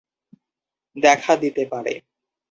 [0.95, 1.93] দেখা দিতে পারে।